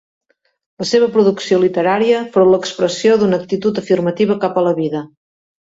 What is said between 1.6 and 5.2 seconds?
literària fou l'expressió d'una actitud afirmativa cap a la vida.